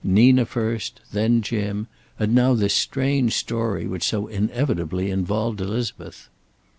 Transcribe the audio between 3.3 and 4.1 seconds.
story which